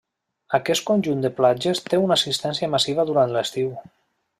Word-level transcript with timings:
Aquest 0.57 0.83
conjunt 0.87 1.21
de 1.27 1.31
platges 1.41 1.83
té 1.93 2.01
una 2.07 2.19
assistència 2.21 2.71
massiva 2.77 3.11
durant 3.13 3.39
l'estiu. 3.41 3.75